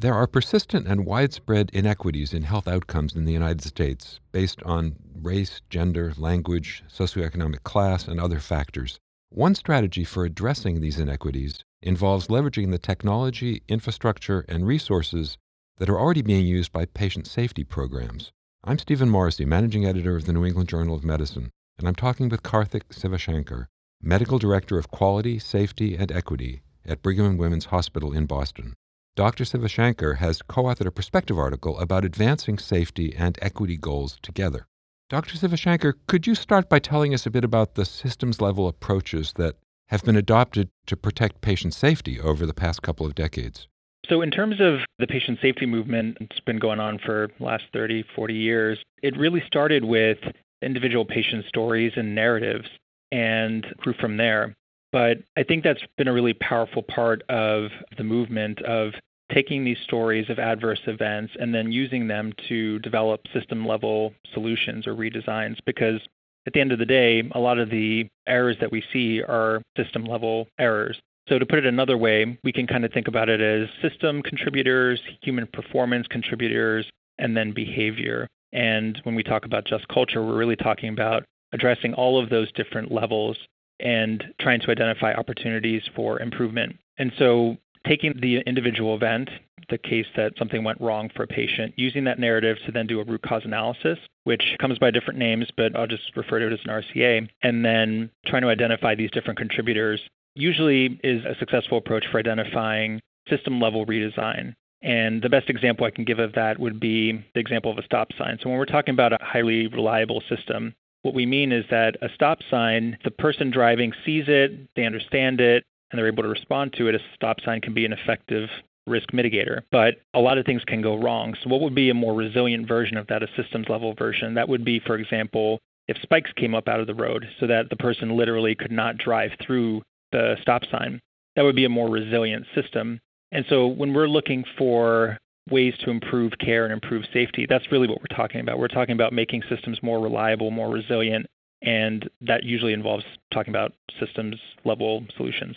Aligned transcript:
There 0.00 0.14
are 0.14 0.28
persistent 0.28 0.86
and 0.86 1.04
widespread 1.04 1.70
inequities 1.72 2.32
in 2.32 2.44
health 2.44 2.68
outcomes 2.68 3.16
in 3.16 3.24
the 3.24 3.32
United 3.32 3.64
States 3.64 4.20
based 4.30 4.62
on 4.62 4.94
race, 5.12 5.60
gender, 5.70 6.12
language, 6.16 6.84
socioeconomic 6.88 7.64
class, 7.64 8.06
and 8.06 8.20
other 8.20 8.38
factors. 8.38 9.00
One 9.30 9.56
strategy 9.56 10.04
for 10.04 10.24
addressing 10.24 10.80
these 10.80 11.00
inequities 11.00 11.64
involves 11.82 12.28
leveraging 12.28 12.70
the 12.70 12.78
technology, 12.78 13.62
infrastructure, 13.66 14.44
and 14.48 14.68
resources 14.68 15.36
that 15.78 15.90
are 15.90 15.98
already 15.98 16.22
being 16.22 16.46
used 16.46 16.70
by 16.70 16.84
patient 16.84 17.26
safety 17.26 17.64
programs. 17.64 18.30
I'm 18.62 18.78
Stephen 18.78 19.10
Morrissey, 19.10 19.46
managing 19.46 19.84
editor 19.84 20.14
of 20.14 20.26
the 20.26 20.32
New 20.32 20.46
England 20.46 20.68
Journal 20.68 20.94
of 20.94 21.02
Medicine, 21.02 21.50
and 21.76 21.88
I'm 21.88 21.96
talking 21.96 22.28
with 22.28 22.44
Karthik 22.44 22.84
Sivashanker, 22.90 23.66
medical 24.00 24.38
director 24.38 24.78
of 24.78 24.92
quality, 24.92 25.40
safety, 25.40 25.96
and 25.96 26.12
equity 26.12 26.62
at 26.86 27.02
Brigham 27.02 27.26
and 27.26 27.36
Women's 27.36 27.64
Hospital 27.64 28.12
in 28.12 28.26
Boston. 28.26 28.74
Dr. 29.16 29.42
Sivashanker 29.42 30.18
has 30.18 30.42
co 30.42 30.62
authored 30.64 30.86
a 30.86 30.92
perspective 30.92 31.38
article 31.38 31.78
about 31.80 32.04
advancing 32.04 32.56
safety 32.56 33.16
and 33.16 33.36
equity 33.42 33.76
goals 33.76 34.18
together. 34.22 34.68
Dr. 35.10 35.36
Sivashanker, 35.36 35.94
could 36.06 36.26
you 36.26 36.34
start 36.34 36.68
by 36.68 36.78
telling 36.78 37.12
us 37.12 37.26
a 37.26 37.30
bit 37.30 37.42
about 37.42 37.74
the 37.74 37.84
systems 37.84 38.40
level 38.40 38.68
approaches 38.68 39.32
that 39.36 39.56
have 39.88 40.04
been 40.04 40.16
adopted 40.16 40.68
to 40.86 40.96
protect 40.96 41.40
patient 41.40 41.74
safety 41.74 42.20
over 42.20 42.46
the 42.46 42.54
past 42.54 42.82
couple 42.82 43.06
of 43.06 43.14
decades? 43.14 43.66
So, 44.08 44.22
in 44.22 44.30
terms 44.30 44.60
of 44.60 44.80
the 44.98 45.06
patient 45.06 45.38
safety 45.42 45.66
movement, 45.66 46.18
it's 46.20 46.40
been 46.40 46.58
going 46.58 46.78
on 46.78 46.98
for 46.98 47.28
last 47.40 47.64
30, 47.72 48.04
40 48.14 48.34
years. 48.34 48.78
It 49.02 49.16
really 49.16 49.42
started 49.46 49.84
with 49.84 50.18
individual 50.62 51.04
patient 51.04 51.44
stories 51.46 51.92
and 51.96 52.14
narratives 52.14 52.68
and 53.10 53.66
grew 53.78 53.94
from 53.94 54.16
there. 54.16 54.54
But 54.92 55.18
I 55.36 55.42
think 55.42 55.64
that's 55.64 55.82
been 55.96 56.08
a 56.08 56.12
really 56.12 56.34
powerful 56.34 56.82
part 56.82 57.22
of 57.28 57.70
the 57.96 58.04
movement 58.04 58.62
of 58.62 58.92
taking 59.32 59.64
these 59.64 59.76
stories 59.84 60.30
of 60.30 60.38
adverse 60.38 60.80
events 60.86 61.34
and 61.38 61.54
then 61.54 61.70
using 61.70 62.08
them 62.08 62.32
to 62.48 62.78
develop 62.78 63.20
system 63.34 63.66
level 63.66 64.14
solutions 64.32 64.86
or 64.86 64.94
redesigns 64.94 65.58
because 65.66 66.00
at 66.46 66.54
the 66.54 66.60
end 66.60 66.72
of 66.72 66.78
the 66.78 66.86
day, 66.86 67.28
a 67.32 67.38
lot 67.38 67.58
of 67.58 67.68
the 67.68 68.08
errors 68.26 68.56
that 68.60 68.72
we 68.72 68.82
see 68.90 69.22
are 69.22 69.60
system 69.76 70.04
level 70.04 70.48
errors. 70.58 70.98
So, 71.28 71.38
to 71.38 71.44
put 71.44 71.58
it 71.58 71.66
another 71.66 71.98
way, 71.98 72.38
we 72.42 72.52
can 72.52 72.66
kind 72.66 72.86
of 72.86 72.92
think 72.92 73.06
about 73.06 73.28
it 73.28 73.42
as 73.42 73.68
system 73.82 74.22
contributors, 74.22 74.98
human 75.20 75.46
performance 75.48 76.06
contributors, 76.06 76.88
and 77.18 77.36
then 77.36 77.52
behavior. 77.52 78.26
And 78.54 78.98
when 79.02 79.14
we 79.14 79.22
talk 79.22 79.44
about 79.44 79.66
just 79.66 79.86
culture, 79.88 80.24
we're 80.24 80.38
really 80.38 80.56
talking 80.56 80.88
about 80.88 81.24
addressing 81.52 81.92
all 81.92 82.22
of 82.22 82.30
those 82.30 82.50
different 82.52 82.90
levels 82.90 83.36
and 83.80 84.24
trying 84.40 84.60
to 84.60 84.70
identify 84.70 85.12
opportunities 85.12 85.82
for 85.94 86.20
improvement. 86.20 86.76
And 86.98 87.12
so, 87.18 87.56
taking 87.86 88.14
the 88.20 88.38
individual 88.40 88.94
event, 88.94 89.30
the 89.70 89.78
case 89.78 90.06
that 90.16 90.32
something 90.38 90.64
went 90.64 90.80
wrong 90.80 91.10
for 91.14 91.22
a 91.22 91.26
patient, 91.26 91.74
using 91.76 92.04
that 92.04 92.18
narrative 92.18 92.56
to 92.66 92.72
then 92.72 92.86
do 92.86 93.00
a 93.00 93.04
root 93.04 93.22
cause 93.22 93.42
analysis, 93.44 93.98
which 94.24 94.42
comes 94.60 94.78
by 94.78 94.90
different 94.90 95.18
names, 95.18 95.46
but 95.56 95.76
I'll 95.76 95.86
just 95.86 96.16
refer 96.16 96.38
to 96.40 96.46
it 96.46 96.52
as 96.52 96.58
an 96.64 96.70
RCA, 96.70 97.28
and 97.42 97.64
then 97.64 98.10
trying 98.26 98.42
to 98.42 98.48
identify 98.48 98.94
these 98.94 99.10
different 99.10 99.38
contributors 99.38 100.00
usually 100.34 101.00
is 101.02 101.24
a 101.24 101.34
successful 101.38 101.78
approach 101.78 102.04
for 102.10 102.18
identifying 102.18 103.00
system 103.28 103.60
level 103.60 103.84
redesign. 103.86 104.54
And 104.82 105.20
the 105.20 105.28
best 105.28 105.50
example 105.50 105.86
I 105.86 105.90
can 105.90 106.04
give 106.04 106.20
of 106.20 106.32
that 106.34 106.58
would 106.58 106.78
be 106.78 107.12
the 107.34 107.40
example 107.40 107.70
of 107.70 107.78
a 107.78 107.82
stop 107.82 108.08
sign. 108.16 108.38
So 108.40 108.48
when 108.48 108.58
we're 108.58 108.64
talking 108.64 108.94
about 108.94 109.12
a 109.12 109.18
highly 109.20 109.66
reliable 109.66 110.22
system, 110.28 110.74
what 111.02 111.14
we 111.14 111.26
mean 111.26 111.52
is 111.52 111.64
that 111.70 111.96
a 112.02 112.08
stop 112.14 112.38
sign, 112.50 112.98
the 113.04 113.10
person 113.10 113.50
driving 113.50 113.92
sees 114.04 114.24
it, 114.26 114.68
they 114.74 114.84
understand 114.84 115.40
it, 115.40 115.64
and 115.90 115.98
they're 115.98 116.08
able 116.08 116.22
to 116.22 116.28
respond 116.28 116.72
to 116.74 116.88
it, 116.88 116.94
a 116.94 117.00
stop 117.14 117.40
sign 117.40 117.60
can 117.60 117.74
be 117.74 117.84
an 117.84 117.92
effective 117.92 118.48
risk 118.86 119.10
mitigator. 119.12 119.62
But 119.70 119.96
a 120.14 120.20
lot 120.20 120.38
of 120.38 120.46
things 120.46 120.62
can 120.64 120.82
go 120.82 120.96
wrong. 120.96 121.34
So, 121.42 121.50
what 121.50 121.60
would 121.60 121.74
be 121.74 121.90
a 121.90 121.94
more 121.94 122.14
resilient 122.14 122.66
version 122.66 122.96
of 122.96 123.06
that, 123.08 123.22
a 123.22 123.28
systems 123.36 123.68
level 123.68 123.94
version? 123.94 124.34
That 124.34 124.48
would 124.48 124.64
be, 124.64 124.80
for 124.80 124.96
example, 124.96 125.60
if 125.86 125.96
spikes 126.02 126.32
came 126.36 126.54
up 126.54 126.68
out 126.68 126.80
of 126.80 126.86
the 126.86 126.94
road 126.94 127.26
so 127.40 127.46
that 127.46 127.70
the 127.70 127.76
person 127.76 128.16
literally 128.16 128.54
could 128.54 128.72
not 128.72 128.98
drive 128.98 129.30
through 129.40 129.82
the 130.12 130.36
stop 130.42 130.62
sign. 130.70 131.00
That 131.36 131.42
would 131.42 131.56
be 131.56 131.64
a 131.64 131.70
more 131.70 131.88
resilient 131.88 132.46
system. 132.54 133.00
And 133.30 133.44
so, 133.48 133.66
when 133.66 133.94
we're 133.94 134.08
looking 134.08 134.44
for 134.56 135.18
ways 135.50 135.74
to 135.84 135.90
improve 135.90 136.32
care 136.38 136.64
and 136.64 136.72
improve 136.72 137.04
safety, 137.12 137.46
that's 137.48 137.70
really 137.70 137.88
what 137.88 137.98
we're 138.00 138.16
talking 138.16 138.40
about. 138.40 138.58
We're 138.58 138.68
talking 138.68 138.94
about 138.94 139.12
making 139.12 139.42
systems 139.48 139.82
more 139.82 140.00
reliable, 140.00 140.50
more 140.50 140.70
resilient, 140.70 141.26
and 141.62 142.08
that 142.20 142.44
usually 142.44 142.72
involves 142.72 143.04
talking 143.32 143.50
about 143.50 143.72
systems 143.98 144.36
level 144.64 145.04
solutions. 145.16 145.56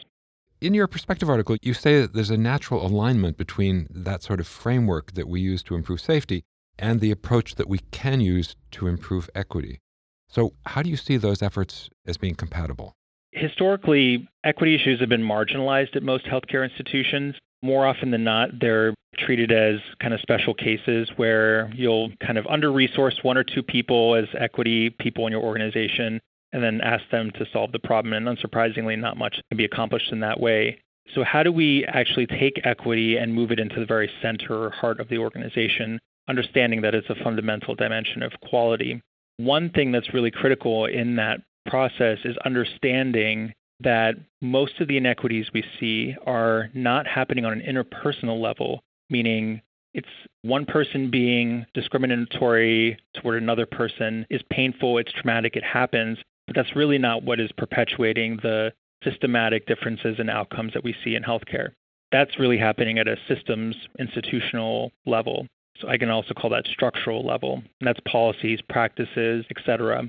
In 0.61 0.73
your 0.73 0.87
perspective 0.87 1.29
article, 1.29 1.57
you 1.61 1.73
say 1.73 2.01
that 2.01 2.13
there's 2.13 2.29
a 2.29 2.37
natural 2.37 2.85
alignment 2.85 3.37
between 3.37 3.87
that 3.89 4.21
sort 4.21 4.39
of 4.39 4.47
framework 4.47 5.13
that 5.13 5.27
we 5.27 5.41
use 5.41 5.63
to 5.63 5.75
improve 5.75 5.99
safety 5.99 6.43
and 6.77 6.99
the 6.99 7.11
approach 7.11 7.55
that 7.55 7.67
we 7.67 7.79
can 7.91 8.21
use 8.21 8.55
to 8.71 8.87
improve 8.87 9.29
equity. 9.33 9.79
So, 10.27 10.53
how 10.65 10.81
do 10.81 10.89
you 10.89 10.97
see 10.97 11.17
those 11.17 11.41
efforts 11.41 11.89
as 12.05 12.17
being 12.17 12.35
compatible? 12.35 12.93
Historically, 13.31 14.29
equity 14.43 14.75
issues 14.75 14.99
have 14.99 15.09
been 15.09 15.23
marginalized 15.23 15.95
at 15.95 16.03
most 16.03 16.25
healthcare 16.25 16.63
institutions. 16.63 17.35
More 17.63 17.85
often 17.85 18.11
than 18.11 18.23
not, 18.23 18.59
they're 18.59 18.93
treated 19.17 19.51
as 19.51 19.79
kind 20.01 20.13
of 20.13 20.19
special 20.21 20.53
cases 20.53 21.09
where 21.15 21.71
you'll 21.75 22.11
kind 22.25 22.37
of 22.37 22.47
under 22.47 22.71
resource 22.71 23.19
one 23.21 23.37
or 23.37 23.43
two 23.43 23.61
people 23.61 24.15
as 24.15 24.25
equity 24.37 24.89
people 24.89 25.27
in 25.27 25.31
your 25.31 25.43
organization 25.43 26.19
and 26.53 26.63
then 26.63 26.81
ask 26.81 27.03
them 27.11 27.31
to 27.31 27.45
solve 27.53 27.71
the 27.71 27.79
problem. 27.79 28.13
And 28.13 28.27
unsurprisingly, 28.27 28.97
not 28.97 29.17
much 29.17 29.39
can 29.49 29.57
be 29.57 29.65
accomplished 29.65 30.11
in 30.11 30.19
that 30.21 30.39
way. 30.39 30.79
So, 31.13 31.23
how 31.23 31.43
do 31.43 31.51
we 31.51 31.85
actually 31.85 32.27
take 32.27 32.61
equity 32.63 33.17
and 33.17 33.33
move 33.33 33.51
it 33.51 33.59
into 33.59 33.79
the 33.79 33.85
very 33.85 34.09
center 34.21 34.65
or 34.65 34.69
heart 34.69 34.99
of 34.99 35.09
the 35.09 35.17
organization, 35.17 35.99
understanding 36.27 36.81
that 36.81 36.95
it's 36.95 37.09
a 37.09 37.23
fundamental 37.23 37.75
dimension 37.75 38.23
of 38.23 38.31
quality? 38.41 39.01
One 39.37 39.69
thing 39.71 39.91
that's 39.91 40.13
really 40.13 40.31
critical 40.31 40.85
in 40.85 41.15
that 41.17 41.41
process 41.65 42.19
is 42.23 42.37
understanding 42.45 43.53
that 43.83 44.15
most 44.41 44.79
of 44.79 44.87
the 44.87 44.97
inequities 44.97 45.47
we 45.53 45.63
see 45.79 46.15
are 46.25 46.69
not 46.73 47.07
happening 47.07 47.45
on 47.45 47.53
an 47.53 47.61
interpersonal 47.61 48.41
level, 48.41 48.81
meaning 49.09 49.61
it's 49.93 50.07
one 50.41 50.65
person 50.65 51.11
being 51.11 51.65
discriminatory 51.73 52.97
toward 53.15 53.41
another 53.41 53.65
person 53.65 54.25
is 54.29 54.41
painful, 54.49 54.97
it's 54.97 55.11
traumatic, 55.11 55.55
it 55.55 55.63
happens, 55.63 56.17
but 56.47 56.55
that's 56.55 56.75
really 56.75 56.97
not 56.97 57.23
what 57.23 57.39
is 57.39 57.51
perpetuating 57.57 58.37
the 58.41 58.71
systematic 59.03 59.65
differences 59.65 60.19
in 60.19 60.29
outcomes 60.29 60.73
that 60.73 60.83
we 60.83 60.95
see 61.03 61.15
in 61.15 61.23
healthcare. 61.23 61.71
That's 62.11 62.39
really 62.39 62.57
happening 62.57 62.99
at 62.99 63.07
a 63.07 63.17
systems 63.27 63.75
institutional 63.99 64.91
level. 65.05 65.47
So 65.79 65.87
I 65.87 65.97
can 65.97 66.09
also 66.09 66.33
call 66.33 66.49
that 66.51 66.67
structural 66.67 67.25
level. 67.25 67.63
And 67.79 67.87
that's 67.87 67.99
policies, 68.01 68.59
practices, 68.69 69.45
et 69.49 69.57
cetera. 69.65 70.03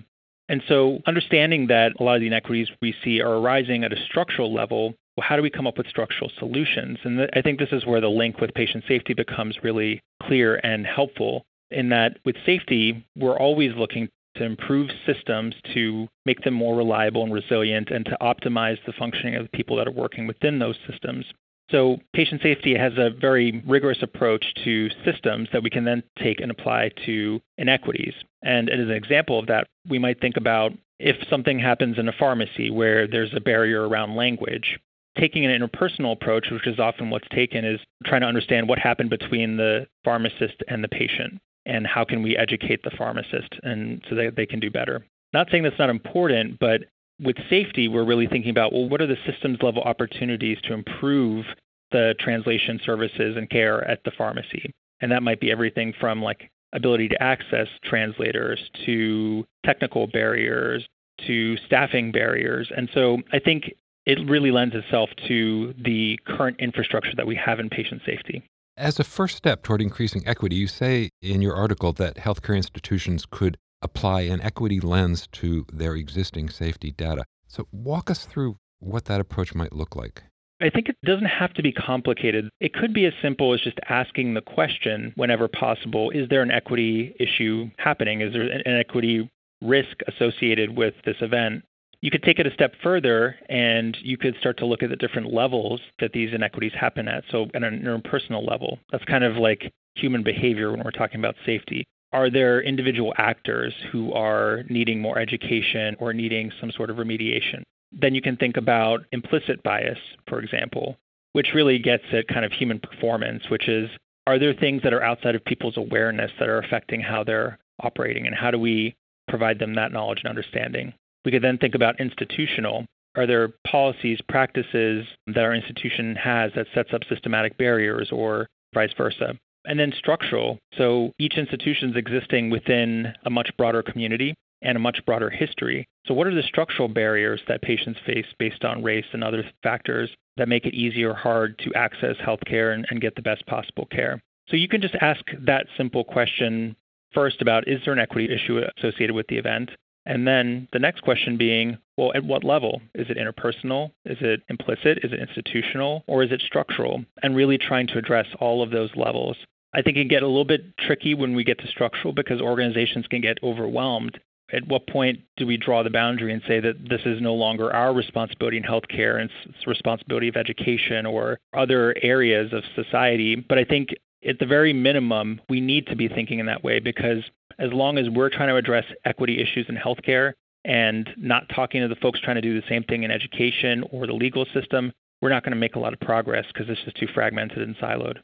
And 0.53 0.63
so 0.69 0.99
understanding 1.07 1.69
that 1.69 1.95
a 1.99 2.03
lot 2.03 2.17
of 2.17 2.21
the 2.21 2.27
inequities 2.27 2.69
we 2.83 2.95
see 3.03 3.23
are 3.23 3.39
arising 3.39 3.85
at 3.85 3.93
a 3.95 4.05
structural 4.05 4.53
level, 4.53 4.95
well, 5.17 5.27
how 5.27 5.35
do 5.35 5.43
we 5.43 5.49
come 5.49 5.67
up 5.67 5.79
with 5.79 5.87
structural 5.87 6.31
solutions? 6.39 6.99
And 7.05 7.17
th- 7.17 7.31
I 7.33 7.41
think 7.41 7.59
this 7.59 7.73
is 7.73 7.87
where 7.87 8.03
the 8.03 8.11
link 8.11 8.39
with 8.39 8.53
patient 8.53 8.85
safety 8.87 9.15
becomes 9.15 9.57
really 9.63 10.03
clear 10.23 10.61
and 10.63 10.85
helpful 10.85 11.47
in 11.71 11.89
that 11.89 12.19
with 12.27 12.37
safety, 12.45 13.03
we're 13.17 13.39
always 13.39 13.73
looking 13.75 14.11
to 14.37 14.45
improve 14.45 14.91
systems 15.07 15.55
to 15.73 16.07
make 16.27 16.43
them 16.43 16.53
more 16.53 16.77
reliable 16.77 17.23
and 17.23 17.33
resilient 17.33 17.91
and 17.91 18.05
to 18.05 18.19
optimize 18.21 18.77
the 18.85 18.93
functioning 18.93 19.37
of 19.37 19.45
the 19.45 19.57
people 19.57 19.77
that 19.77 19.89
are 19.89 19.93
working 19.93 20.27
within 20.27 20.59
those 20.59 20.77
systems. 20.87 21.25
So, 21.71 21.99
patient 22.13 22.43
safety 22.43 22.77
has 22.77 22.93
a 22.99 23.11
very 23.11 23.63
rigorous 23.67 24.03
approach 24.03 24.45
to 24.65 24.91
systems 25.05 25.49
that 25.53 25.63
we 25.63 25.71
can 25.71 25.85
then 25.85 26.03
take 26.19 26.41
and 26.41 26.51
apply 26.51 26.91
to 27.07 27.41
inequities. 27.57 28.15
And 28.43 28.69
as 28.69 28.81
an 28.81 28.91
example 28.91 29.39
of 29.39 29.47
that, 29.47 29.69
we 29.89 29.99
might 29.99 30.21
think 30.21 30.37
about 30.37 30.73
if 30.99 31.17
something 31.29 31.59
happens 31.59 31.99
in 31.99 32.09
a 32.09 32.13
pharmacy 32.13 32.71
where 32.71 33.07
there's 33.07 33.35
a 33.35 33.41
barrier 33.41 33.89
around 33.89 34.17
language, 34.17 34.79
taking 35.19 35.45
an 35.45 35.51
interpersonal 35.51 36.13
approach, 36.13 36.47
which 36.51 36.67
is 36.67 36.79
often 36.79 37.11
what's 37.11 37.29
taken, 37.29 37.65
is 37.65 37.81
trying 38.05 38.21
to 38.21 38.27
understand 38.27 38.69
what 38.69 38.79
happened 38.79 39.11
between 39.11 39.57
the 39.57 39.87
pharmacist 40.05 40.63
and 40.69 40.83
the 40.83 40.89
patient 40.89 41.41
and 41.67 41.87
how 41.87 42.05
can 42.05 42.23
we 42.23 42.37
educate 42.37 42.83
the 42.83 42.91
pharmacist 42.91 43.55
and 43.63 44.03
so 44.09 44.15
that 44.15 44.37
they 44.37 44.47
can 44.47 44.61
do 44.61 44.71
better. 44.71 45.05
Not 45.33 45.49
saying 45.51 45.63
that's 45.63 45.79
not 45.79 45.91
important, 45.91 46.59
but 46.59 46.83
with 47.21 47.37
safety, 47.49 47.89
we're 47.89 48.05
really 48.05 48.27
thinking 48.27 48.51
about 48.51 48.73
well, 48.73 48.89
what 48.89 49.01
are 49.01 49.07
the 49.07 49.17
systems 49.27 49.59
level 49.63 49.83
opportunities 49.83 50.59
to 50.65 50.75
improve 50.75 51.45
the 51.93 52.15
translation 52.19 52.81
services 52.85 53.37
and 53.37 53.49
care 53.49 53.87
at 53.89 54.03
the 54.05 54.11
pharmacy? 54.11 54.73
And 55.01 55.13
that 55.13 55.23
might 55.23 55.41
be 55.41 55.51
everything 55.51 55.95
from 55.99 56.23
like 56.23 56.51
ability 56.73 57.09
to 57.09 57.23
access 57.23 57.69
translators 57.85 58.71
to 58.87 59.45
technical 59.65 60.07
barriers 60.07 60.87
to 61.27 61.57
staffing 61.59 62.13
barriers. 62.13 62.71
And 62.75 62.89
so 62.95 63.19
I 63.33 63.39
think 63.39 63.75
it 64.07 64.19
really 64.29 64.51
lends 64.51 64.75
itself 64.75 65.11
to 65.29 65.75
the 65.79 66.19
current 66.27 66.59
infrastructure 66.59 67.15
that 67.17 67.27
we 67.27 67.37
have 67.37 67.61
in 67.61 67.69
patient 67.69 68.03
safety. 68.05 68.43
As 68.77 68.99
a 68.99 69.05
first 69.05 69.37
step 69.37 69.63
toward 69.63 69.83
increasing 69.83 70.27
equity, 70.27 70.57
you 70.57 70.67
say 70.67 71.11
in 71.21 71.43
your 71.43 71.55
article 71.55 71.93
that 71.95 72.17
healthcare 72.17 72.57
institutions 72.57 73.27
could 73.31 73.59
apply 73.83 74.23
an 74.23 74.41
equity 74.41 74.81
lens 74.81 75.29
to 75.33 75.67
their 75.73 75.95
existing 75.95 76.49
safety 76.49 76.91
data. 76.91 77.25
So, 77.47 77.67
walk 77.71 78.11
us 78.11 78.25
through 78.25 78.57
what 78.79 79.05
that 79.05 79.21
approach 79.21 79.55
might 79.55 79.73
look 79.73 79.95
like. 79.95 80.23
I 80.63 80.71
think 80.71 80.89
it 80.89 80.97
doesn't 81.05 81.27
have 81.27 81.53
to 81.55 81.63
be 81.63 81.73
complicated. 81.73 82.49
It 82.61 82.73
could 82.73 82.95
be 82.95 83.05
as 83.05 83.13
simple 83.21 83.53
as 83.53 83.61
just 83.61 83.81
asking 83.89 84.35
the 84.35 84.41
question 84.41 85.13
whenever 85.17 85.49
possible 85.49 86.11
is 86.11 86.29
there 86.29 86.43
an 86.43 86.53
equity 86.53 87.17
issue 87.19 87.69
happening? 87.79 88.21
Is 88.21 88.33
there 88.33 88.43
an 88.43 88.63
equity 88.67 89.29
risk 89.61 89.99
associated 90.07 90.77
with 90.77 90.95
this 91.05 91.17
event? 91.21 91.65
You 92.01 92.13
could 92.13 92.23
take 92.23 92.39
it 92.39 92.47
a 92.47 92.55
step 92.55 92.75
further 92.81 93.37
and 93.49 93.97
you 94.03 94.17
could 94.17 94.37
start 94.39 94.57
to 94.59 94.67
look 94.67 94.85
at 94.85 94.91
the 94.91 94.97
different 94.97 95.33
levels 95.33 95.81
that 95.99 96.13
these 96.13 96.33
inequities 96.33 96.73
happen 96.79 97.09
at. 97.09 97.25
So, 97.31 97.47
at 97.55 97.65
an 97.65 97.83
interpersonal 97.83 98.49
level, 98.49 98.79
that's 98.93 99.05
kind 99.05 99.25
of 99.25 99.37
like 99.37 99.71
human 99.97 100.23
behavior 100.23 100.71
when 100.71 100.83
we're 100.85 100.93
talking 100.93 101.21
about 101.21 101.35
safety. 101.45 101.85
Are 102.13 102.31
there 102.31 102.61
individual 102.61 103.15
actors 103.19 103.75
who 103.91 104.13
are 104.13 104.63
needing 104.69 105.01
more 105.01 105.19
education 105.19 105.97
or 105.99 106.13
needing 106.13 106.53
some 106.61 106.71
sort 106.71 106.91
of 106.91 106.99
remediation? 106.99 107.63
Then 107.93 108.15
you 108.15 108.23
can 108.23 108.37
think 108.37 108.57
about 108.57 109.05
implicit 109.13 109.63
bias, 109.63 109.99
for 110.27 110.41
example, 110.41 110.97
which 111.33 111.49
really 111.55 111.79
gets 111.79 112.05
at 112.13 112.29
kind 112.29 112.45
of 112.45 112.53
human 112.53 112.81
performance, 112.81 113.45
which 113.51 113.69
is 113.69 113.91
are 114.27 114.39
there 114.39 114.55
things 114.55 114.83
that 114.83 114.93
are 114.93 115.03
outside 115.03 115.35
of 115.35 115.45
people's 115.45 115.77
awareness 115.77 116.31
that 116.39 116.49
are 116.49 116.61
affecting 116.61 117.01
how 117.01 117.25
they're 117.25 117.59
operating 117.83 118.27
and 118.27 118.37
how 118.37 118.51
do 118.51 118.59
we 118.59 118.95
provide 119.29 119.59
them 119.59 119.75
that 119.75 119.93
knowledge 119.93 120.21
and 120.23 120.29
understanding? 120.29 120.95
We 121.25 121.33
could 121.33 121.43
then 121.43 121.59
think 121.59 121.75
about 121.75 122.01
institutional. 122.01 122.87
Are 123.17 123.27
there 123.27 123.49
policies, 123.67 124.21
practices 124.29 125.07
that 125.27 125.45
our 125.45 125.55
institution 125.55 126.17
has 126.17 126.53
that 126.55 126.67
sets 126.75 126.91
up 126.95 127.03
systematic 127.09 127.59
barriers 127.59 128.11
or 128.13 128.47
vice 128.75 128.93
versa? 128.97 129.37
And 129.65 129.79
then 129.79 129.93
structural. 129.97 130.59
So 130.77 131.13
each 131.19 131.35
institution 131.35 131.91
is 131.91 131.97
existing 131.97 132.51
within 132.51 133.13
a 133.25 133.31
much 133.31 133.51
broader 133.57 133.83
community 133.83 134.35
and 134.63 134.77
a 134.77 134.81
much 134.81 135.05
broader 135.07 135.31
history. 135.31 135.87
So, 136.07 136.15
what 136.15 136.27
are 136.27 136.35
the 136.35 136.43
structural 136.43 136.89
barriers 136.89 137.41
that 137.49 137.63
patients 137.63 138.01
face 138.07 138.27
based 138.39 138.65
on 138.65 138.83
race 138.83 139.07
and 139.13 139.23
other 139.23 139.45
factors 139.63 140.11
that 140.37 140.49
make 140.49 140.65
it 140.65 140.75
easy 140.75 141.05
or 141.05 141.15
hard 141.15 141.59
to 141.61 141.75
access 141.75 142.17
healthcare 142.17 142.75
and, 142.75 142.87
and 142.91 143.01
get 143.01 143.15
the 143.15 143.23
best 143.23 143.47
possible 143.47 143.87
care? 143.87 144.23
So, 144.49 144.57
you 144.57 144.69
can 144.69 144.81
just 144.81 144.97
ask 145.01 145.25
that 145.47 145.67
simple 145.77 146.05
question 146.05 146.77
first 147.13 147.43
about 147.43 147.69
is 147.69 147.81
there 147.85 147.93
an 147.93 147.99
equity 147.99 148.33
issue 148.33 148.63
associated 148.79 149.15
with 149.15 149.27
the 149.29 149.37
event? 149.37 149.71
And 150.05 150.27
then 150.27 150.67
the 150.73 150.81
next 150.81 151.03
question 151.03 151.37
being, 151.37 151.79
well, 151.97 152.13
at 152.15 152.25
what 152.25 152.43
level? 152.43 152.83
Is 152.95 153.07
it 153.09 153.19
interpersonal? 153.19 153.93
Is 154.05 154.19
it 154.21 154.43
implicit? 154.49 154.99
Is 155.05 155.13
it 155.13 155.21
institutional? 155.21 156.03
Or 156.09 156.25
is 156.25 156.33
it 156.33 156.43
structural? 156.45 157.05
And 157.23 157.37
really 157.37 157.59
trying 157.59 157.87
to 157.89 157.99
address 157.99 158.27
all 158.41 158.63
of 158.63 158.71
those 158.71 158.91
levels. 158.97 159.37
I 159.75 159.83
think 159.83 159.97
it 159.97 160.01
can 160.01 160.09
get 160.09 160.23
a 160.23 160.27
little 160.27 160.45
bit 160.45 160.77
tricky 160.77 161.15
when 161.15 161.35
we 161.35 161.45
get 161.45 161.59
to 161.61 161.69
structural 161.69 162.13
because 162.13 162.41
organizations 162.41 163.07
can 163.07 163.21
get 163.21 163.39
overwhelmed 163.43 164.19
at 164.53 164.67
what 164.69 164.87
point 164.87 165.21
do 165.37 165.47
we 165.47 165.57
draw 165.57 165.83
the 165.83 165.91
boundary 165.91 166.33
and 166.33 166.43
say 166.47 166.61
that 166.61 166.89
this 166.89 167.01
is 167.07 167.21
no 167.21 167.35
longer 167.35 167.73
our 167.73 167.95
responsibility 167.95 168.59
in 168.59 168.63
healthcare 168.63 169.21
and 169.21 169.31
it's 169.47 169.67
responsibility 169.67 170.29
of 170.29 170.37
education 170.37 171.07
or 171.07 171.39
other 171.55 171.95
areas 172.03 172.53
of 172.53 172.63
society? 172.75 173.37
But 173.37 173.59
I 173.59 173.65
think 173.65 173.91
at 174.27 174.39
the 174.39 174.47
very 174.47 174.73
minimum, 174.73 175.41
we 175.49 175.61
need 175.61 175.87
to 175.89 175.97
be 175.97 176.09
thinking 176.09 176.39
in 176.39 176.47
that 176.47 176.63
way 176.63 176.79
because 176.81 177.23
as 177.59 177.73
long 177.73 177.99
as 177.99 178.09
we're 178.11 178.31
trying 178.31 178.49
to 178.49 178.57
address 178.57 178.85
equity 179.05 179.41
issues 179.41 179.67
in 179.69 179.77
healthcare 179.77 180.33
and 180.65 181.09
not 181.17 181.49
talking 181.55 181.81
to 181.83 181.89
the 181.89 181.97
folks 181.97 182.21
trying 182.21 182.37
to 182.37 182.43
do 182.43 182.61
the 182.61 182.67
same 182.69 182.85
thing 182.85 183.03
in 183.03 183.11
education 183.11 183.85
or 183.91 184.07
the 184.07 184.13
legal 184.13 184.47
system, 184.55 184.93
we're 185.21 185.31
not 185.31 185.43
going 185.43 185.53
to 185.53 185.59
make 185.59 185.77
a 185.77 185.79
lot 185.79 185.93
of 185.93 186.01
progress 186.01 186.45
because 186.53 186.69
it's 186.69 186.83
just 186.85 186.97
too 186.97 187.09
fragmented 187.15 187.59
and 187.59 187.77
siloed. 187.77 188.19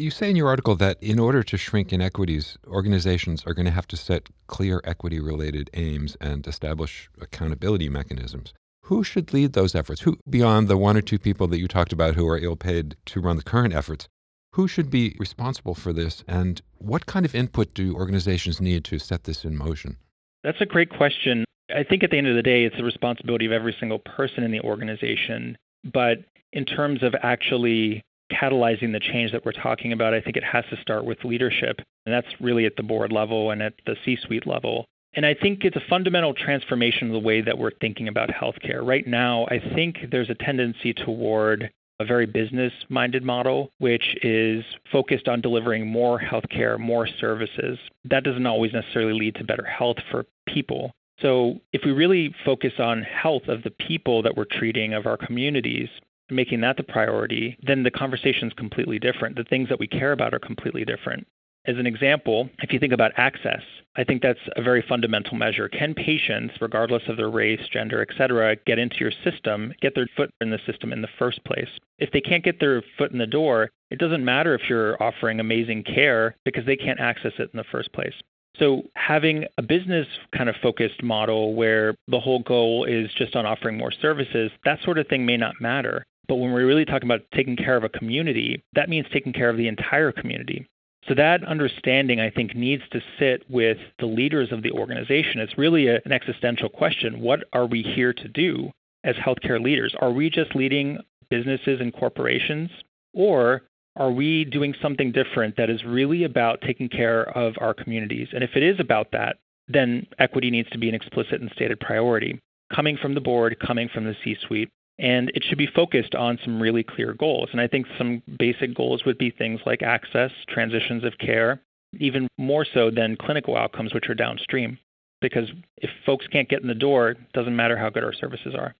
You 0.00 0.12
say 0.12 0.30
in 0.30 0.36
your 0.36 0.46
article 0.46 0.76
that 0.76 0.96
in 1.02 1.18
order 1.18 1.42
to 1.42 1.56
shrink 1.56 1.92
inequities, 1.92 2.56
organizations 2.68 3.42
are 3.44 3.52
going 3.52 3.66
to 3.66 3.72
have 3.72 3.88
to 3.88 3.96
set 3.96 4.28
clear 4.46 4.80
equity 4.84 5.18
related 5.18 5.70
aims 5.74 6.16
and 6.20 6.46
establish 6.46 7.10
accountability 7.20 7.88
mechanisms. 7.88 8.54
Who 8.84 9.02
should 9.02 9.32
lead 9.32 9.54
those 9.54 9.74
efforts? 9.74 10.02
Who, 10.02 10.16
beyond 10.30 10.68
the 10.68 10.76
one 10.76 10.96
or 10.96 11.00
two 11.00 11.18
people 11.18 11.48
that 11.48 11.58
you 11.58 11.66
talked 11.66 11.92
about 11.92 12.14
who 12.14 12.28
are 12.28 12.38
ill 12.38 12.54
paid 12.54 12.94
to 13.06 13.20
run 13.20 13.38
the 13.38 13.42
current 13.42 13.74
efforts, 13.74 14.06
who 14.52 14.68
should 14.68 14.88
be 14.88 15.16
responsible 15.18 15.74
for 15.74 15.92
this? 15.92 16.22
And 16.28 16.62
what 16.76 17.06
kind 17.06 17.26
of 17.26 17.34
input 17.34 17.74
do 17.74 17.96
organizations 17.96 18.60
need 18.60 18.84
to 18.84 19.00
set 19.00 19.24
this 19.24 19.44
in 19.44 19.58
motion? 19.58 19.96
That's 20.44 20.60
a 20.60 20.66
great 20.66 20.90
question. 20.90 21.44
I 21.74 21.82
think 21.82 22.04
at 22.04 22.12
the 22.12 22.18
end 22.18 22.28
of 22.28 22.36
the 22.36 22.42
day, 22.42 22.62
it's 22.62 22.76
the 22.76 22.84
responsibility 22.84 23.46
of 23.46 23.52
every 23.52 23.74
single 23.80 23.98
person 23.98 24.44
in 24.44 24.52
the 24.52 24.60
organization. 24.60 25.58
But 25.82 26.18
in 26.52 26.64
terms 26.64 27.02
of 27.02 27.16
actually 27.20 28.00
catalyzing 28.32 28.92
the 28.92 29.00
change 29.00 29.32
that 29.32 29.44
we're 29.44 29.52
talking 29.52 29.92
about, 29.92 30.14
I 30.14 30.20
think 30.20 30.36
it 30.36 30.44
has 30.44 30.64
to 30.70 30.80
start 30.80 31.04
with 31.04 31.24
leadership. 31.24 31.80
And 32.06 32.14
that's 32.14 32.40
really 32.40 32.66
at 32.66 32.76
the 32.76 32.82
board 32.82 33.12
level 33.12 33.50
and 33.50 33.62
at 33.62 33.74
the 33.86 33.96
C 34.04 34.16
suite 34.16 34.46
level. 34.46 34.86
And 35.14 35.24
I 35.24 35.34
think 35.34 35.64
it's 35.64 35.76
a 35.76 35.82
fundamental 35.88 36.34
transformation 36.34 37.08
of 37.08 37.12
the 37.14 37.26
way 37.26 37.40
that 37.40 37.58
we're 37.58 37.72
thinking 37.80 38.08
about 38.08 38.28
healthcare. 38.28 38.86
Right 38.86 39.06
now, 39.06 39.46
I 39.50 39.58
think 39.74 39.96
there's 40.10 40.30
a 40.30 40.34
tendency 40.34 40.92
toward 40.92 41.70
a 42.00 42.04
very 42.04 42.26
business 42.26 42.72
minded 42.88 43.24
model, 43.24 43.70
which 43.78 44.16
is 44.22 44.64
focused 44.92 45.26
on 45.26 45.40
delivering 45.40 45.86
more 45.86 46.20
healthcare, 46.20 46.78
more 46.78 47.08
services. 47.20 47.78
That 48.04 48.22
doesn't 48.22 48.46
always 48.46 48.72
necessarily 48.72 49.18
lead 49.18 49.34
to 49.36 49.44
better 49.44 49.64
health 49.64 49.96
for 50.10 50.26
people. 50.46 50.92
So, 51.20 51.60
if 51.72 51.82
we 51.84 51.90
really 51.90 52.32
focus 52.44 52.74
on 52.78 53.02
health 53.02 53.48
of 53.48 53.64
the 53.64 53.72
people 53.72 54.22
that 54.22 54.36
we're 54.36 54.44
treating, 54.44 54.94
of 54.94 55.06
our 55.06 55.16
communities, 55.16 55.88
making 56.30 56.60
that 56.60 56.76
the 56.76 56.82
priority, 56.82 57.56
then 57.62 57.82
the 57.82 57.90
conversation 57.90 58.48
is 58.48 58.54
completely 58.54 58.98
different. 58.98 59.36
The 59.36 59.44
things 59.44 59.68
that 59.68 59.78
we 59.78 59.86
care 59.86 60.12
about 60.12 60.34
are 60.34 60.38
completely 60.38 60.84
different. 60.84 61.26
As 61.66 61.76
an 61.76 61.86
example, 61.86 62.48
if 62.62 62.72
you 62.72 62.78
think 62.78 62.92
about 62.94 63.12
access, 63.16 63.60
I 63.96 64.04
think 64.04 64.22
that's 64.22 64.38
a 64.56 64.62
very 64.62 64.82
fundamental 64.88 65.36
measure. 65.36 65.68
Can 65.68 65.92
patients, 65.92 66.54
regardless 66.60 67.02
of 67.08 67.16
their 67.16 67.28
race, 67.28 67.60
gender, 67.70 68.00
et 68.00 68.16
cetera, 68.16 68.56
get 68.64 68.78
into 68.78 68.96
your 69.00 69.12
system, 69.24 69.74
get 69.82 69.94
their 69.94 70.08
foot 70.16 70.30
in 70.40 70.50
the 70.50 70.60
system 70.66 70.92
in 70.92 71.02
the 71.02 71.08
first 71.18 71.44
place? 71.44 71.68
If 71.98 72.10
they 72.12 72.20
can't 72.20 72.44
get 72.44 72.60
their 72.60 72.82
foot 72.96 73.12
in 73.12 73.18
the 73.18 73.26
door, 73.26 73.70
it 73.90 73.98
doesn't 73.98 74.24
matter 74.24 74.54
if 74.54 74.68
you're 74.68 75.02
offering 75.02 75.40
amazing 75.40 75.82
care 75.82 76.36
because 76.44 76.64
they 76.64 76.76
can't 76.76 77.00
access 77.00 77.32
it 77.38 77.50
in 77.52 77.56
the 77.56 77.64
first 77.64 77.92
place. 77.92 78.14
So, 78.58 78.82
having 78.94 79.44
a 79.56 79.62
business 79.62 80.06
kind 80.36 80.48
of 80.48 80.56
focused 80.62 81.02
model 81.02 81.54
where 81.54 81.94
the 82.08 82.18
whole 82.18 82.40
goal 82.40 82.84
is 82.84 83.10
just 83.16 83.36
on 83.36 83.46
offering 83.46 83.76
more 83.76 83.92
services, 83.92 84.50
that 84.64 84.82
sort 84.82 84.98
of 84.98 85.06
thing 85.06 85.26
may 85.26 85.36
not 85.36 85.60
matter. 85.60 86.04
But 86.28 86.36
when 86.36 86.52
we're 86.52 86.66
really 86.66 86.84
talking 86.84 87.08
about 87.08 87.22
taking 87.34 87.56
care 87.56 87.76
of 87.76 87.84
a 87.84 87.88
community, 87.88 88.62
that 88.74 88.88
means 88.88 89.06
taking 89.12 89.32
care 89.32 89.48
of 89.48 89.56
the 89.56 89.68
entire 89.68 90.12
community. 90.12 90.66
So 91.08 91.14
that 91.14 91.42
understanding, 91.44 92.20
I 92.20 92.28
think, 92.28 92.54
needs 92.54 92.82
to 92.92 93.00
sit 93.18 93.48
with 93.48 93.78
the 93.98 94.06
leaders 94.06 94.52
of 94.52 94.62
the 94.62 94.72
organization. 94.72 95.40
It's 95.40 95.56
really 95.56 95.86
a, 95.86 96.00
an 96.04 96.12
existential 96.12 96.68
question. 96.68 97.20
What 97.20 97.44
are 97.54 97.66
we 97.66 97.82
here 97.82 98.12
to 98.12 98.28
do 98.28 98.70
as 99.04 99.16
healthcare 99.16 99.62
leaders? 99.62 99.94
Are 100.00 100.10
we 100.10 100.28
just 100.28 100.54
leading 100.54 100.98
businesses 101.30 101.80
and 101.80 101.94
corporations? 101.94 102.70
Or 103.14 103.62
are 103.96 104.10
we 104.10 104.44
doing 104.44 104.74
something 104.82 105.12
different 105.12 105.56
that 105.56 105.70
is 105.70 105.82
really 105.84 106.24
about 106.24 106.60
taking 106.60 106.88
care 106.88 107.24
of 107.36 107.54
our 107.58 107.72
communities? 107.72 108.28
And 108.32 108.44
if 108.44 108.50
it 108.54 108.62
is 108.62 108.78
about 108.78 109.12
that, 109.12 109.38
then 109.66 110.06
equity 110.18 110.50
needs 110.50 110.68
to 110.70 110.78
be 110.78 110.88
an 110.88 110.94
explicit 110.94 111.40
and 111.40 111.50
stated 111.54 111.80
priority, 111.80 112.40
coming 112.74 112.96
from 113.00 113.14
the 113.14 113.20
board, 113.20 113.58
coming 113.64 113.88
from 113.92 114.04
the 114.04 114.16
C 114.22 114.36
suite. 114.46 114.70
And 114.98 115.30
it 115.34 115.44
should 115.44 115.58
be 115.58 115.68
focused 115.68 116.14
on 116.14 116.38
some 116.44 116.60
really 116.60 116.82
clear 116.82 117.14
goals. 117.14 117.50
And 117.52 117.60
I 117.60 117.68
think 117.68 117.86
some 117.96 118.22
basic 118.38 118.74
goals 118.74 119.04
would 119.04 119.18
be 119.18 119.30
things 119.30 119.60
like 119.64 119.82
access, 119.82 120.32
transitions 120.48 121.04
of 121.04 121.18
care, 121.18 121.60
even 121.98 122.26
more 122.36 122.64
so 122.64 122.90
than 122.90 123.16
clinical 123.16 123.56
outcomes, 123.56 123.94
which 123.94 124.08
are 124.08 124.14
downstream. 124.14 124.78
Because 125.20 125.50
if 125.76 125.90
folks 126.04 126.26
can't 126.26 126.48
get 126.48 126.62
in 126.62 126.68
the 126.68 126.74
door, 126.74 127.10
it 127.10 127.32
doesn't 127.32 127.56
matter 127.56 127.76
how 127.76 127.90
good 127.90 128.04
our 128.04 128.12
services 128.12 128.54
are. 128.54 128.74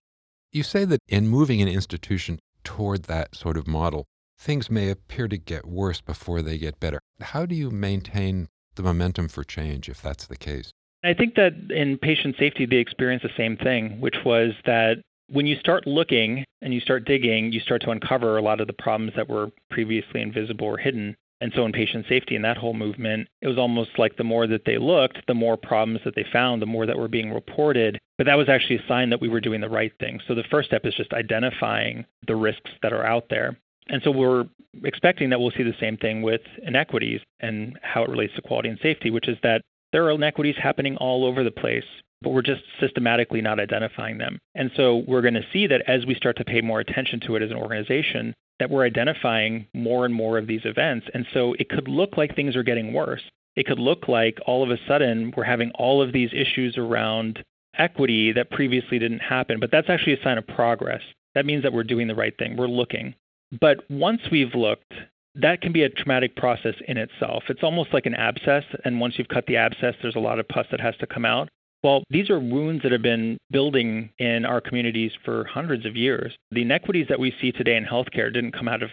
You 0.51 0.63
say 0.63 0.83
that 0.85 0.99
in 1.07 1.27
moving 1.27 1.61
an 1.61 1.67
institution 1.67 2.39
toward 2.63 3.03
that 3.03 3.35
sort 3.35 3.55
of 3.55 3.67
model, 3.67 4.05
things 4.37 4.69
may 4.69 4.89
appear 4.89 5.27
to 5.27 5.37
get 5.37 5.65
worse 5.65 6.01
before 6.01 6.41
they 6.41 6.57
get 6.57 6.79
better. 6.79 6.99
How 7.21 7.45
do 7.45 7.55
you 7.55 7.69
maintain 7.69 8.47
the 8.75 8.83
momentum 8.83 9.27
for 9.27 9.43
change 9.43 9.89
if 9.89 10.01
that's 10.01 10.25
the 10.25 10.37
case? 10.37 10.71
I 11.03 11.13
think 11.13 11.35
that 11.35 11.53
in 11.69 11.97
patient 11.97 12.35
safety, 12.37 12.65
they 12.65 12.77
experienced 12.77 13.23
the 13.23 13.31
same 13.37 13.57
thing, 13.57 14.01
which 14.01 14.17
was 14.25 14.53
that 14.65 15.01
when 15.31 15.45
you 15.45 15.57
start 15.59 15.87
looking 15.87 16.43
and 16.61 16.73
you 16.73 16.79
start 16.79 17.05
digging, 17.05 17.51
you 17.51 17.59
start 17.59 17.81
to 17.83 17.91
uncover 17.91 18.37
a 18.37 18.41
lot 18.41 18.61
of 18.61 18.67
the 18.67 18.73
problems 18.73 19.13
that 19.15 19.29
were 19.29 19.49
previously 19.69 20.21
invisible 20.21 20.67
or 20.67 20.77
hidden. 20.77 21.15
And 21.41 21.53
so 21.55 21.65
in 21.65 21.71
patient 21.71 22.05
safety 22.09 22.35
and 22.35 22.43
that 22.43 22.57
whole 22.57 22.73
movement, 22.73 23.29
it 23.41 23.47
was 23.47 23.57
almost 23.57 23.91
like 23.97 24.17
the 24.17 24.25
more 24.25 24.45
that 24.47 24.65
they 24.65 24.77
looked, 24.77 25.25
the 25.27 25.33
more 25.33 25.55
problems 25.55 26.01
that 26.03 26.15
they 26.15 26.25
found, 26.33 26.61
the 26.61 26.65
more 26.65 26.85
that 26.85 26.97
were 26.97 27.07
being 27.07 27.31
reported. 27.31 27.97
But 28.17 28.25
that 28.25 28.37
was 28.37 28.49
actually 28.49 28.77
a 28.77 28.87
sign 28.87 29.09
that 29.11 29.21
we 29.21 29.29
were 29.29 29.39
doing 29.39 29.61
the 29.61 29.69
right 29.69 29.93
thing. 29.99 30.19
So 30.27 30.35
the 30.35 30.43
first 30.51 30.67
step 30.67 30.85
is 30.85 30.95
just 30.95 31.13
identifying 31.13 32.05
the 32.27 32.35
risks 32.35 32.71
that 32.81 32.91
are 32.91 33.05
out 33.05 33.27
there. 33.29 33.57
And 33.87 34.01
so 34.03 34.11
we're 34.11 34.45
expecting 34.83 35.29
that 35.29 35.39
we'll 35.39 35.51
see 35.51 35.63
the 35.63 35.73
same 35.79 35.97
thing 35.97 36.21
with 36.21 36.41
inequities 36.61 37.21
and 37.39 37.79
how 37.81 38.03
it 38.03 38.09
relates 38.09 38.35
to 38.35 38.41
quality 38.41 38.69
and 38.69 38.79
safety, 38.81 39.09
which 39.09 39.29
is 39.29 39.37
that 39.41 39.61
there 39.93 40.03
are 40.05 40.11
inequities 40.11 40.55
happening 40.61 40.97
all 40.97 41.25
over 41.25 41.43
the 41.43 41.51
place 41.51 41.85
but 42.21 42.31
we're 42.31 42.41
just 42.41 42.61
systematically 42.79 43.41
not 43.41 43.59
identifying 43.59 44.17
them. 44.17 44.39
And 44.55 44.71
so 44.75 45.03
we're 45.07 45.21
going 45.21 45.35
to 45.35 45.45
see 45.53 45.67
that 45.67 45.83
as 45.87 46.05
we 46.05 46.15
start 46.15 46.37
to 46.37 46.45
pay 46.45 46.61
more 46.61 46.79
attention 46.79 47.19
to 47.21 47.35
it 47.35 47.41
as 47.41 47.51
an 47.51 47.57
organization, 47.57 48.33
that 48.59 48.69
we're 48.69 48.85
identifying 48.85 49.67
more 49.73 50.05
and 50.05 50.13
more 50.13 50.37
of 50.37 50.47
these 50.47 50.65
events. 50.65 51.07
And 51.13 51.25
so 51.33 51.53
it 51.59 51.69
could 51.69 51.87
look 51.87 52.17
like 52.17 52.35
things 52.35 52.55
are 52.55 52.63
getting 52.63 52.93
worse. 52.93 53.21
It 53.55 53.65
could 53.65 53.79
look 53.79 54.07
like 54.07 54.37
all 54.45 54.63
of 54.63 54.69
a 54.69 54.77
sudden 54.87 55.33
we're 55.35 55.43
having 55.43 55.71
all 55.75 56.01
of 56.01 56.13
these 56.13 56.31
issues 56.33 56.77
around 56.77 57.43
equity 57.77 58.31
that 58.33 58.51
previously 58.51 58.99
didn't 58.99 59.19
happen, 59.19 59.59
but 59.59 59.71
that's 59.71 59.89
actually 59.89 60.13
a 60.13 60.23
sign 60.23 60.37
of 60.37 60.47
progress. 60.47 61.01
that 61.35 61.45
means 61.45 61.63
that 61.63 61.71
we're 61.71 61.83
doing 61.83 62.07
the 62.07 62.15
right 62.15 62.37
thing. 62.37 62.57
We're 62.57 62.67
looking. 62.67 63.15
But 63.61 63.89
once 63.89 64.21
we've 64.31 64.53
looked, 64.55 64.93
that 65.35 65.61
can 65.61 65.71
be 65.71 65.83
a 65.83 65.89
traumatic 65.89 66.35
process 66.35 66.75
in 66.87 66.97
itself. 66.97 67.43
It's 67.49 67.63
almost 67.63 67.93
like 67.93 68.05
an 68.05 68.15
abscess, 68.15 68.63
and 68.83 68.99
once 68.99 69.15
you've 69.17 69.27
cut 69.27 69.45
the 69.45 69.57
abscess, 69.57 69.95
there's 70.01 70.15
a 70.15 70.19
lot 70.19 70.39
of 70.39 70.47
pus 70.47 70.65
that 70.71 70.81
has 70.81 70.97
to 70.97 71.07
come 71.07 71.25
out. 71.25 71.49
Well, 71.81 72.03
these 72.09 72.29
are 72.29 72.39
wounds 72.39 72.83
that 72.83 72.91
have 72.91 73.01
been 73.01 73.37
building 73.51 74.09
in 74.19 74.45
our 74.45 74.59
communities 74.59 75.11
for 75.23 75.45
hundreds 75.45 75.85
of 75.85 75.95
years. 75.95 76.35
The 76.51 76.61
inequities 76.61 77.07
that 77.07 77.19
we 77.19 77.33
see 77.39 77.51
today 77.51 77.77
in 77.77 77.85
healthcare 77.85 78.33
didn't 78.33 78.51
come 78.51 78.67
out 78.67 78.83
of 78.83 78.89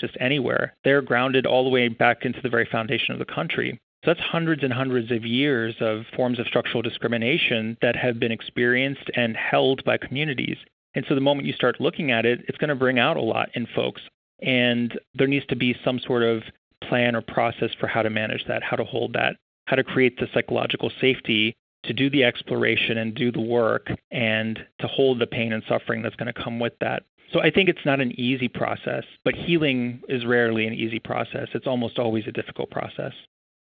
just 0.00 0.16
anywhere. 0.18 0.74
They're 0.82 1.02
grounded 1.02 1.46
all 1.46 1.62
the 1.62 1.70
way 1.70 1.88
back 1.88 2.24
into 2.24 2.40
the 2.40 2.48
very 2.48 2.68
foundation 2.70 3.12
of 3.12 3.20
the 3.20 3.32
country. 3.32 3.78
So 4.04 4.12
that's 4.12 4.20
hundreds 4.20 4.64
and 4.64 4.72
hundreds 4.72 5.12
of 5.12 5.24
years 5.24 5.76
of 5.80 6.02
forms 6.16 6.40
of 6.40 6.46
structural 6.46 6.82
discrimination 6.82 7.78
that 7.80 7.96
have 7.96 8.18
been 8.18 8.32
experienced 8.32 9.10
and 9.14 9.36
held 9.36 9.84
by 9.84 9.96
communities. 9.96 10.58
And 10.94 11.04
so 11.08 11.14
the 11.14 11.20
moment 11.20 11.46
you 11.46 11.52
start 11.52 11.80
looking 11.80 12.10
at 12.10 12.26
it, 12.26 12.40
it's 12.48 12.58
going 12.58 12.68
to 12.68 12.74
bring 12.74 12.98
out 12.98 13.16
a 13.16 13.22
lot 13.22 13.48
in 13.54 13.66
folks. 13.74 14.02
And 14.42 14.98
there 15.14 15.28
needs 15.28 15.46
to 15.46 15.56
be 15.56 15.76
some 15.84 16.00
sort 16.00 16.24
of 16.24 16.42
plan 16.82 17.14
or 17.14 17.22
process 17.22 17.70
for 17.78 17.86
how 17.86 18.02
to 18.02 18.10
manage 18.10 18.44
that, 18.48 18.62
how 18.62 18.76
to 18.76 18.84
hold 18.84 19.12
that, 19.14 19.36
how 19.66 19.76
to 19.76 19.84
create 19.84 20.18
the 20.18 20.28
psychological 20.34 20.90
safety 21.00 21.54
to 21.86 21.92
do 21.92 22.10
the 22.10 22.24
exploration 22.24 22.98
and 22.98 23.14
do 23.14 23.30
the 23.30 23.40
work 23.40 23.88
and 24.10 24.58
to 24.80 24.86
hold 24.86 25.18
the 25.18 25.26
pain 25.26 25.52
and 25.52 25.62
suffering 25.68 26.02
that's 26.02 26.16
going 26.16 26.32
to 26.32 26.42
come 26.42 26.58
with 26.58 26.74
that. 26.80 27.04
So 27.32 27.40
I 27.40 27.50
think 27.50 27.68
it's 27.68 27.84
not 27.84 28.00
an 28.00 28.18
easy 28.18 28.48
process, 28.48 29.04
but 29.24 29.34
healing 29.34 30.02
is 30.08 30.24
rarely 30.24 30.66
an 30.66 30.74
easy 30.74 31.00
process. 31.00 31.48
It's 31.54 31.66
almost 31.66 31.98
always 31.98 32.24
a 32.26 32.32
difficult 32.32 32.70
process. 32.70 33.12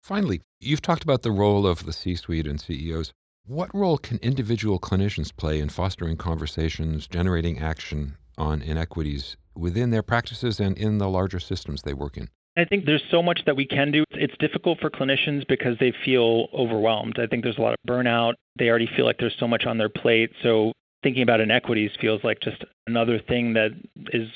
Finally, 0.02 0.40
you've 0.60 0.82
talked 0.82 1.04
about 1.04 1.22
the 1.22 1.30
role 1.30 1.66
of 1.66 1.84
the 1.84 1.92
C 1.92 2.16
suite 2.16 2.46
and 2.46 2.60
CEOs. 2.60 3.12
What 3.46 3.74
role 3.74 3.98
can 3.98 4.18
individual 4.18 4.78
clinicians 4.78 5.34
play 5.34 5.60
in 5.60 5.68
fostering 5.68 6.16
conversations, 6.16 7.06
generating 7.06 7.58
action 7.58 8.16
on 8.38 8.62
inequities 8.62 9.36
within 9.54 9.90
their 9.90 10.02
practices 10.02 10.58
and 10.60 10.76
in 10.78 10.98
the 10.98 11.08
larger 11.08 11.40
systems 11.40 11.82
they 11.82 11.94
work 11.94 12.16
in? 12.16 12.28
I 12.56 12.64
think 12.64 12.84
there's 12.84 13.02
so 13.10 13.22
much 13.22 13.40
that 13.46 13.56
we 13.56 13.64
can 13.64 13.92
do. 13.92 14.04
It's 14.10 14.36
difficult 14.38 14.80
for 14.80 14.90
clinicians 14.90 15.46
because 15.46 15.76
they 15.78 15.92
feel 16.04 16.48
overwhelmed. 16.52 17.18
I 17.18 17.26
think 17.26 17.44
there's 17.44 17.58
a 17.58 17.62
lot 17.62 17.72
of 17.74 17.78
burnout. 17.88 18.34
They 18.58 18.68
already 18.68 18.88
feel 18.96 19.04
like 19.04 19.18
there's 19.18 19.36
so 19.38 19.46
much 19.48 19.66
on 19.66 19.78
their 19.78 19.88
plate. 19.88 20.30
So 20.42 20.72
thinking 21.02 21.22
about 21.22 21.40
inequities 21.40 21.92
feels 22.00 22.22
like 22.24 22.40
just 22.40 22.64
another 22.86 23.20
thing 23.20 23.54
that 23.54 23.70
is 24.12 24.28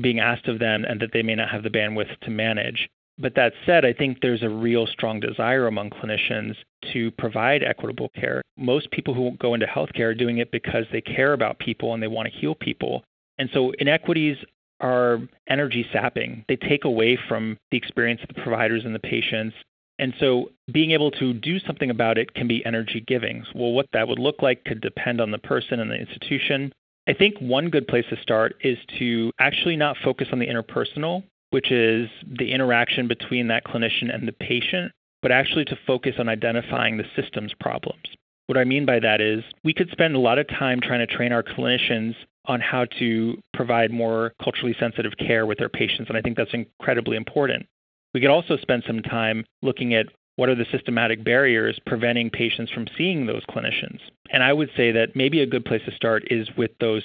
being 0.00 0.20
asked 0.20 0.48
of 0.48 0.58
them 0.58 0.84
and 0.84 1.00
that 1.00 1.10
they 1.12 1.22
may 1.22 1.34
not 1.34 1.50
have 1.50 1.62
the 1.62 1.70
bandwidth 1.70 2.18
to 2.20 2.30
manage. 2.30 2.88
But 3.18 3.34
that 3.36 3.52
said, 3.66 3.84
I 3.84 3.92
think 3.92 4.18
there's 4.20 4.42
a 4.42 4.48
real 4.48 4.86
strong 4.86 5.20
desire 5.20 5.66
among 5.66 5.90
clinicians 5.90 6.56
to 6.92 7.10
provide 7.12 7.62
equitable 7.62 8.10
care. 8.14 8.42
Most 8.56 8.90
people 8.90 9.14
who 9.14 9.32
go 9.38 9.54
into 9.54 9.66
healthcare 9.66 10.10
are 10.10 10.14
doing 10.14 10.38
it 10.38 10.50
because 10.50 10.84
they 10.90 11.00
care 11.00 11.32
about 11.32 11.58
people 11.58 11.94
and 11.94 12.02
they 12.02 12.08
want 12.08 12.32
to 12.32 12.38
heal 12.38 12.54
people. 12.54 13.02
And 13.38 13.50
so 13.52 13.72
inequities 13.78 14.38
are 14.82 15.20
energy 15.48 15.86
sapping. 15.92 16.44
They 16.48 16.56
take 16.56 16.84
away 16.84 17.18
from 17.28 17.56
the 17.70 17.78
experience 17.78 18.20
of 18.22 18.34
the 18.34 18.42
providers 18.42 18.84
and 18.84 18.94
the 18.94 18.98
patients. 18.98 19.56
And 19.98 20.12
so 20.18 20.50
being 20.72 20.90
able 20.90 21.10
to 21.12 21.32
do 21.32 21.58
something 21.60 21.90
about 21.90 22.18
it 22.18 22.34
can 22.34 22.48
be 22.48 22.64
energy 22.66 23.02
giving. 23.06 23.44
Well, 23.54 23.72
what 23.72 23.86
that 23.92 24.08
would 24.08 24.18
look 24.18 24.42
like 24.42 24.64
could 24.64 24.80
depend 24.80 25.20
on 25.20 25.30
the 25.30 25.38
person 25.38 25.80
and 25.80 25.90
the 25.90 25.96
institution. 25.96 26.72
I 27.06 27.12
think 27.12 27.38
one 27.38 27.70
good 27.70 27.86
place 27.86 28.04
to 28.10 28.20
start 28.20 28.56
is 28.62 28.78
to 28.98 29.32
actually 29.38 29.76
not 29.76 29.96
focus 30.02 30.28
on 30.32 30.38
the 30.38 30.46
interpersonal, 30.46 31.24
which 31.50 31.70
is 31.70 32.08
the 32.38 32.52
interaction 32.52 33.08
between 33.08 33.48
that 33.48 33.64
clinician 33.64 34.12
and 34.12 34.26
the 34.26 34.32
patient, 34.32 34.92
but 35.20 35.32
actually 35.32 35.64
to 35.66 35.78
focus 35.86 36.14
on 36.18 36.28
identifying 36.28 36.96
the 36.96 37.04
systems 37.14 37.52
problems. 37.60 38.02
What 38.46 38.58
I 38.58 38.64
mean 38.64 38.84
by 38.84 38.98
that 39.00 39.20
is 39.20 39.44
we 39.62 39.74
could 39.74 39.90
spend 39.90 40.16
a 40.16 40.20
lot 40.20 40.38
of 40.38 40.48
time 40.48 40.80
trying 40.80 41.06
to 41.06 41.14
train 41.14 41.32
our 41.32 41.42
clinicians 41.42 42.14
on 42.46 42.60
how 42.60 42.84
to 42.98 43.40
provide 43.54 43.90
more 43.90 44.32
culturally 44.42 44.74
sensitive 44.78 45.12
care 45.18 45.46
with 45.46 45.58
their 45.58 45.68
patients, 45.68 46.08
and 46.08 46.18
I 46.18 46.22
think 46.22 46.36
that's 46.36 46.54
incredibly 46.54 47.16
important. 47.16 47.66
We 48.14 48.20
could 48.20 48.30
also 48.30 48.56
spend 48.56 48.84
some 48.86 49.00
time 49.02 49.44
looking 49.62 49.94
at 49.94 50.06
what 50.36 50.48
are 50.48 50.54
the 50.54 50.66
systematic 50.72 51.24
barriers 51.24 51.78
preventing 51.86 52.30
patients 52.30 52.72
from 52.72 52.86
seeing 52.96 53.26
those 53.26 53.44
clinicians. 53.46 54.00
And 54.30 54.42
I 54.42 54.52
would 54.52 54.70
say 54.76 54.92
that 54.92 55.14
maybe 55.14 55.40
a 55.40 55.46
good 55.46 55.64
place 55.64 55.82
to 55.86 55.94
start 55.94 56.24
is 56.30 56.48
with 56.56 56.70
those 56.80 57.04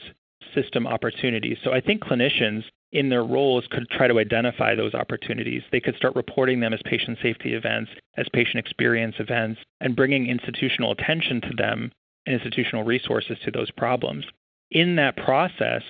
system 0.55 0.87
opportunities. 0.87 1.57
So 1.63 1.71
I 1.71 1.81
think 1.81 2.01
clinicians 2.01 2.63
in 2.93 3.09
their 3.09 3.23
roles 3.23 3.67
could 3.69 3.89
try 3.89 4.07
to 4.07 4.19
identify 4.19 4.75
those 4.75 4.93
opportunities. 4.93 5.61
They 5.71 5.81
could 5.81 5.95
start 5.95 6.15
reporting 6.15 6.61
them 6.61 6.73
as 6.73 6.79
patient 6.85 7.17
safety 7.21 7.53
events, 7.53 7.91
as 8.15 8.27
patient 8.31 8.57
experience 8.57 9.15
events, 9.19 9.59
and 9.81 9.95
bringing 9.95 10.27
institutional 10.27 10.91
attention 10.91 11.41
to 11.41 11.51
them 11.57 11.91
and 12.25 12.35
institutional 12.35 12.85
resources 12.85 13.37
to 13.43 13.51
those 13.51 13.71
problems. 13.71 14.25
In 14.71 14.95
that 14.97 15.15
process, 15.15 15.83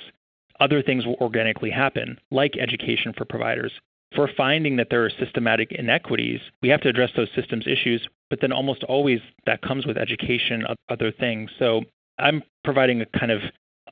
other 0.60 0.82
things 0.82 1.06
will 1.06 1.18
organically 1.22 1.70
happen, 1.70 2.20
like 2.32 2.58
education 2.58 3.14
for 3.18 3.26
providers. 3.26 3.72
We're 4.18 4.34
finding 4.34 4.78
that 4.78 4.88
there 4.90 5.06
are 5.06 5.10
systematic 5.10 5.72
inequities, 5.72 6.40
we 6.62 6.70
have 6.70 6.82
to 6.82 6.90
address 6.90 7.12
those 7.16 7.30
systems 7.36 7.68
issues, 7.68 8.08
but 8.30 8.40
then 8.42 8.52
almost 8.52 8.84
always 8.84 9.20
that 9.46 9.62
comes 9.62 9.86
with 9.86 9.98
education, 9.98 10.64
of 10.66 10.78
other 10.90 11.12
things. 11.12 11.52
So 11.60 11.82
I'm 12.18 12.42
providing 12.64 13.02
a 13.02 13.06
kind 13.06 13.32
of 13.32 13.42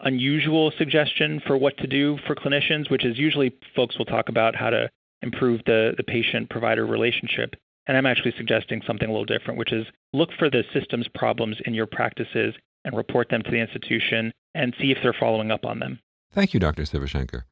unusual 0.01 0.71
suggestion 0.77 1.41
for 1.45 1.57
what 1.57 1.77
to 1.77 1.87
do 1.87 2.17
for 2.25 2.35
clinicians, 2.35 2.89
which 2.89 3.05
is 3.05 3.17
usually 3.17 3.53
folks 3.75 3.97
will 3.97 4.05
talk 4.05 4.29
about 4.29 4.55
how 4.55 4.69
to 4.69 4.89
improve 5.21 5.61
the, 5.65 5.93
the 5.97 6.03
patient 6.03 6.49
provider 6.49 6.85
relationship. 6.85 7.55
And 7.87 7.97
I'm 7.97 8.05
actually 8.05 8.33
suggesting 8.37 8.81
something 8.85 9.07
a 9.07 9.11
little 9.11 9.25
different, 9.25 9.59
which 9.59 9.71
is 9.73 9.85
look 10.13 10.29
for 10.39 10.49
the 10.49 10.63
systems 10.73 11.07
problems 11.13 11.57
in 11.65 11.73
your 11.73 11.85
practices 11.85 12.55
and 12.85 12.95
report 12.95 13.29
them 13.29 13.41
to 13.43 13.51
the 13.51 13.59
institution 13.59 14.31
and 14.53 14.73
see 14.79 14.91
if 14.91 14.99
they're 15.03 15.15
following 15.19 15.51
up 15.51 15.65
on 15.65 15.79
them. 15.79 15.99
Thank 16.31 16.53
you, 16.53 16.59
Dr. 16.59 16.83
Sivashanker. 16.83 17.45